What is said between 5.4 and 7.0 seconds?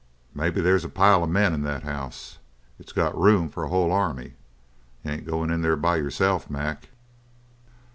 in there by yourself, Mac?"